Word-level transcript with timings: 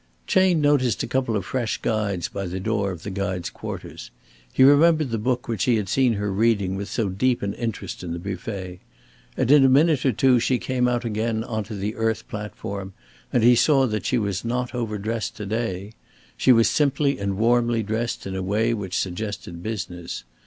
Chayne 0.25 0.59
noticed 0.59 1.03
a 1.03 1.07
couple 1.07 1.35
of 1.37 1.45
fresh 1.45 1.77
guides 1.79 2.27
by 2.27 2.47
the 2.47 2.59
door 2.59 2.89
of 2.89 3.03
the 3.03 3.11
guides' 3.11 3.51
quarters. 3.51 4.09
He 4.51 4.63
remembered 4.63 5.11
the 5.11 5.19
book 5.19 5.47
which 5.47 5.65
he 5.65 5.75
had 5.75 5.87
seen 5.87 6.13
her 6.13 6.31
reading 6.33 6.75
with 6.75 6.89
so 6.89 7.07
deep 7.07 7.43
an 7.43 7.53
interest 7.53 8.03
in 8.03 8.11
the 8.11 8.17
buffet. 8.17 8.79
And 9.37 9.51
in 9.51 9.63
a 9.63 9.69
minute 9.69 10.03
or 10.03 10.11
two 10.11 10.39
she 10.39 10.57
came 10.57 10.87
out 10.87 11.05
again 11.05 11.43
on 11.43 11.63
to 11.65 11.75
the 11.75 11.93
earth 11.97 12.27
platform 12.27 12.93
and 13.31 13.43
he 13.43 13.53
saw 13.55 13.85
that 13.85 14.07
she 14.07 14.17
was 14.17 14.43
not 14.43 14.73
overdressed 14.73 15.35
to 15.37 15.45
day. 15.45 15.93
She 16.35 16.51
was 16.51 16.67
simply 16.67 17.19
and 17.19 17.37
warmly 17.37 17.83
dressed 17.83 18.25
in 18.25 18.35
a 18.35 18.41
way 18.41 18.73
which 18.73 18.97
suggested 18.97 19.61
business. 19.61 20.23